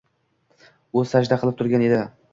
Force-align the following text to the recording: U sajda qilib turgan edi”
U 1.01 1.05
sajda 1.13 1.41
qilib 1.43 1.61
turgan 1.61 1.87
edi” 1.91 2.05